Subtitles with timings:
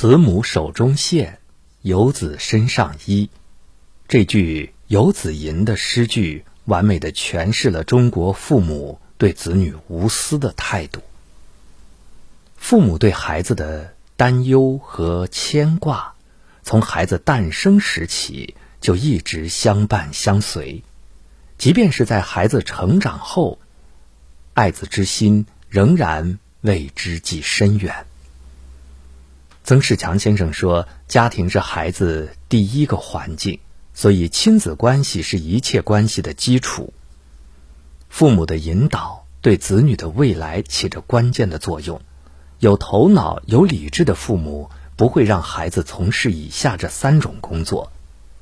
[0.00, 1.40] 慈母手中线，
[1.82, 3.30] 游子身上衣。
[4.06, 11.02] 这句《游子吟》的诗句，完美的诠释了中国父母对子女无私的态度。
[12.56, 16.14] 父母对孩子的担忧和牵挂，
[16.62, 20.84] 从孩子诞生时起就一直相伴相随，
[21.58, 23.58] 即便是在孩子成长后，
[24.54, 28.06] 爱子之心仍然为之计深远。
[29.68, 33.60] 曾仕强先生说：“家庭是孩子第一个环境，
[33.92, 36.94] 所以亲子关系是一切关系的基础。
[38.08, 42.00] 父母的引导对子女的未来起着关键的作用。
[42.60, 47.90] 有头脑、有理智的父母不会让孩子从事以下这三种工作；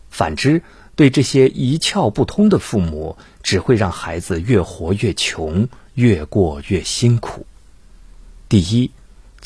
[0.09, 0.63] 反之，
[0.95, 7.47] 对这些一窍不通的父母，只会让孩子越活越穷，越过越辛苦。
[8.49, 8.93] 第一。”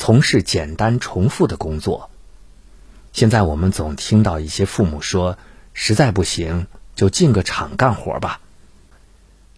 [0.03, 2.09] 从事简单重复的工作。
[3.13, 5.37] 现在我们总听到一些父母说
[5.75, 8.41] ：“实在不行，就进个厂干活吧。”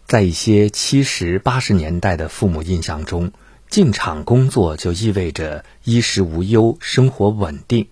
[0.05, 3.31] 在一些七十八十年代的父母印象中，
[3.69, 7.87] 进厂工作就意味着衣食无忧、生活稳定。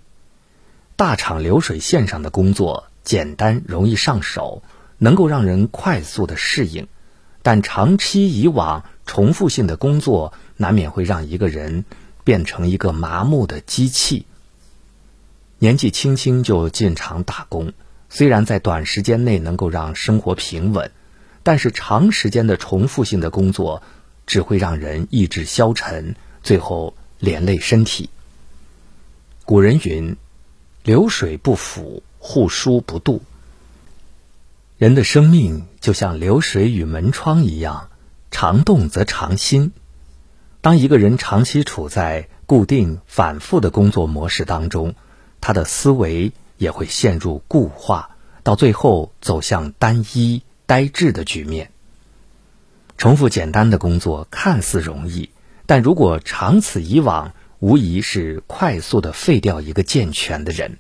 [0.98, 4.62] 大厂流水线上的工作简单容易上手，
[4.98, 6.88] 能够让人快速的适应，
[7.44, 11.86] 但长期以往，重复性的工作难免会让一个人。
[12.24, 14.26] 变成一个麻木的机器。
[15.60, 17.74] 年纪轻轻就进厂打工，
[18.10, 20.92] 虽然在短时间内能够让生活平稳，
[21.44, 23.84] 但是长时间的重复性的工作
[24.26, 28.10] 只会让人意志消沉，最后连累身体。
[29.46, 30.16] 古人云
[30.84, 33.20] ：“流水不腐，户枢不蠹。”
[34.78, 37.90] 人的生命就像流水与门窗一样，
[38.32, 39.74] 常动则常新。
[40.62, 44.94] 当一个人长期处在固定、反复的工作模式当中，
[45.42, 51.72] 他的思维也会陷入固化，到最后走向单一、呆滞的局面。
[52.96, 55.32] 重复简单的工作看似容易，
[55.66, 60.78] 但如果长此以往，无疑是快速的废掉一个健全的人。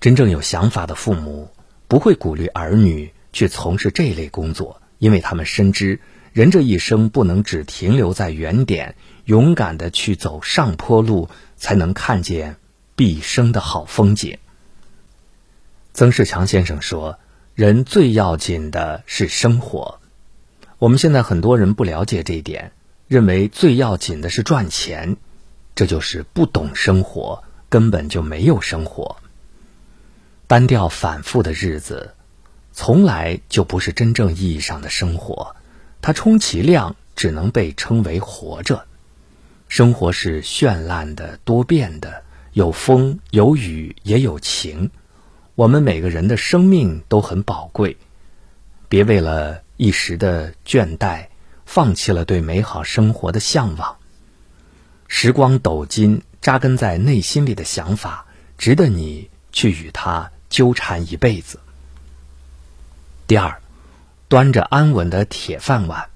[0.00, 1.50] 真正有想法的父母
[1.88, 5.98] 不会鼓励儿女去从事这类工作，因为他们深知。
[6.34, 12.56] 人这一生不能只停留在原点，勇敢的去走上坡路，才能看见
[12.96, 14.38] 毕生的好风景。
[15.92, 17.20] 曾仕强先生说
[17.54, 20.00] ：“人最要紧的是生活。”
[20.78, 22.72] 我们现在很多人不了解这一点，
[23.06, 25.16] 认为最要紧的是赚钱，
[25.76, 29.18] 这就是不懂生活，根本就没有生活。
[30.48, 32.14] 单调反复的日子，
[32.72, 35.54] 从来就不是真正意义上的生活。
[36.06, 38.84] 它充其量只能被称为活着。
[39.68, 42.22] 生活是绚烂的、多变的，
[42.52, 44.90] 有风有雨也有晴。
[45.54, 47.96] 我们每个人的生命都很宝贵，
[48.90, 51.28] 别为了一时的倦怠，
[51.64, 53.96] 放弃了对美好生活的向往。
[55.08, 58.26] 时光斗金，扎根在内心里的想法，
[58.58, 61.60] 值得你去与它纠缠一辈子。
[63.26, 63.63] 第二。
[64.34, 66.06] 端着安稳的铁饭碗，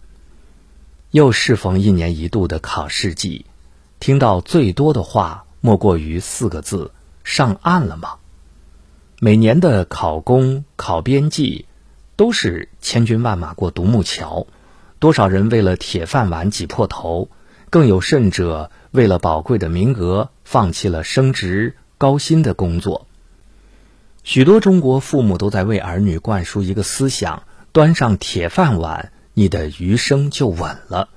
[1.12, 3.47] 又适逢一年一度的考试季，
[4.01, 6.91] 听到最多的话莫过于四个字
[7.23, 8.17] ：“上岸了吗？”
[9.23, 11.67] 每年的考公、考编辑，
[12.17, 14.49] 都是千军万马过独木桥，
[14.99, 17.29] 多少人为了铁饭碗挤破头，
[17.71, 23.06] 更有甚者为了宝贵的名额，放弃了升职高薪的工作。
[24.25, 27.45] 许多中国父母都在为儿女灌输一个思想。
[27.78, 31.09] 端上铁饭碗，你的余生就稳了。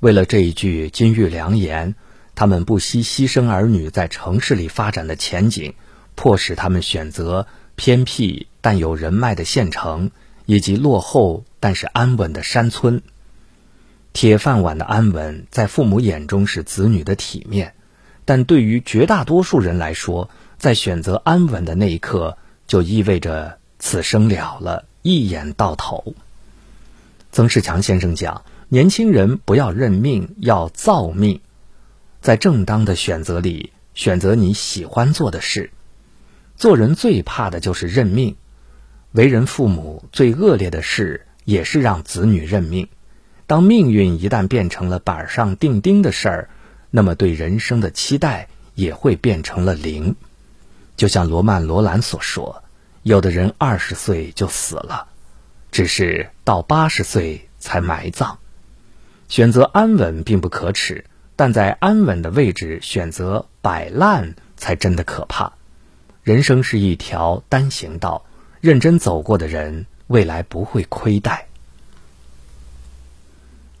[0.00, 1.94] 为了这一句金玉良言，
[2.34, 5.74] 他们不惜牺牲儿女在城市里发展的前景，
[6.16, 10.10] 迫使他们选择偏僻但有人脉的县城，
[10.46, 13.02] 以及落后但是安稳的山村。
[14.12, 17.74] 铁饭碗的安稳，在父母眼中是子女的体面，
[18.24, 22.36] 但对于绝大多数人来说，在选择安稳的那一刻，
[22.66, 24.86] 就意味着此生了了。
[25.02, 26.14] 一眼到头。
[27.32, 31.40] 曾仕强先生讲：“年轻人不要认命，要造命。
[32.20, 35.70] 在正当的选择里，选择你喜欢做的事。
[36.56, 38.36] 做人最怕的就是认命。
[39.12, 42.88] 为人父母最恶劣的事，也是让子女认命。
[43.46, 46.50] 当命运一旦变成了板上钉钉的事儿，
[46.90, 50.16] 那么对人生的期待也会变成了零。
[50.96, 52.62] 就像罗曼·罗兰所说。”
[53.02, 55.08] 有的人二十岁就死了，
[55.72, 58.38] 只是到八十岁才埋葬。
[59.28, 65.52] 选择安稳并不可耻，但在安稳的位置选择摆烂才真的可怕。
[66.22, 68.26] 人生是一条单行道，
[68.60, 71.46] 认真走过的人，未来不会亏待。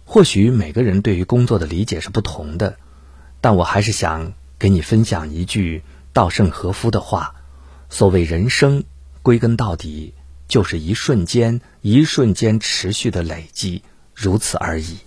[0.06, 2.78] 或许每个人对于工作的理解是不同的，
[3.42, 5.82] 但我还是想给你分享一句
[6.14, 7.34] 稻盛和夫的话：
[7.90, 8.84] 所谓人生，
[9.22, 10.14] 归根到底
[10.48, 13.82] 就是一瞬间、一瞬间持续的累积，
[14.14, 14.98] 如此而已。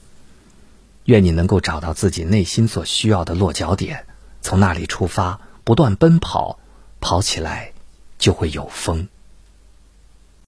[1.06, 4.06] 愿你能够找到自己内心所需要的落脚点，
[4.42, 6.60] 从那里出发，不断奔跑。
[7.06, 7.74] 跑起来
[8.18, 9.10] 就会有风。